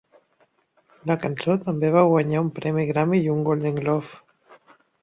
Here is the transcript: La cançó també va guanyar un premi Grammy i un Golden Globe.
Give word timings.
La 1.11 1.17
cançó 1.25 1.57
també 1.67 1.93
va 1.99 2.03
guanyar 2.15 2.43
un 2.47 2.51
premi 2.59 2.89
Grammy 2.95 3.23
i 3.23 3.31
un 3.37 3.47
Golden 3.51 3.81
Globe. 3.85 4.23